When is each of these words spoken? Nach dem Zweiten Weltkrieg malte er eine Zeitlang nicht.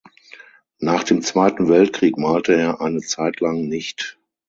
Nach 0.79 1.03
dem 1.03 1.21
Zweiten 1.21 1.67
Weltkrieg 1.69 2.17
malte 2.17 2.55
er 2.55 2.81
eine 2.81 3.01
Zeitlang 3.01 3.67
nicht. 3.67 4.17